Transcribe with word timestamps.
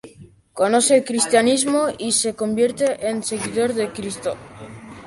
Conoce 0.53 0.95
el 0.97 1.03
cristianismo 1.05 1.85
y 1.95 2.13
se 2.13 2.33
convierte 2.33 3.07
en 3.07 3.21
seguidor 3.21 3.75
de 3.75 3.91
Cristo. 3.91 4.35